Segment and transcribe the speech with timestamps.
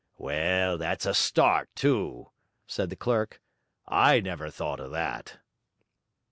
[0.17, 2.31] 'Well, that's a start, too,'
[2.65, 3.39] said the clerk.
[3.87, 5.37] 'I never thought of that.'